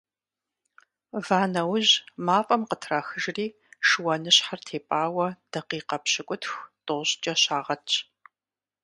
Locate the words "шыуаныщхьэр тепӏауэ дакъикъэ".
3.87-5.97